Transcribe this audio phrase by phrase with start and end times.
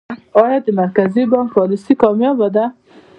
[0.43, 2.65] آیا د مرکزي بانک پالیسي کامیابه ده؟